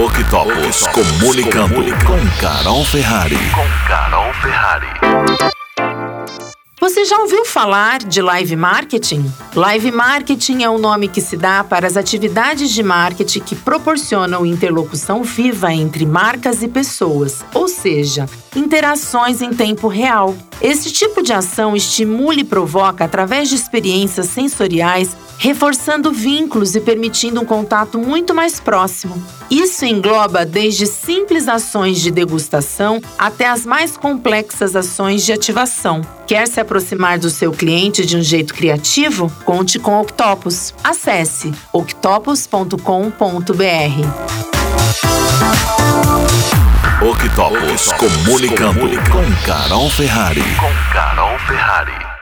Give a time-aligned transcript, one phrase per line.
[0.00, 3.34] Octopus, comunicando, comunicando com Carol Ferrari.
[3.50, 4.86] Com Carol Ferrari.
[6.80, 9.28] Você já ouviu falar de live marketing?
[9.56, 14.46] Live marketing é o nome que se dá para as atividades de marketing que proporcionam
[14.46, 20.32] interlocução viva entre marcas e pessoas, ou seja, interações em tempo real.
[20.60, 27.40] Esse tipo de ação estimula e provoca através de experiências sensoriais, reforçando vínculos e permitindo
[27.40, 29.22] um contato muito mais próximo.
[29.48, 36.00] Isso engloba desde simples ações de degustação até as mais complexas ações de ativação.
[36.26, 39.30] Quer se aproximar do seu cliente de um jeito criativo?
[39.44, 40.74] Conte com Octopus.
[40.82, 42.66] Acesse octopus.com.br.
[47.40, 50.42] Octopus, comunicando com Carol Ferrari.
[50.56, 52.08] Com Carol Ferrari.